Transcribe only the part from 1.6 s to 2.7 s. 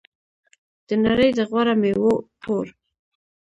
میوو کور.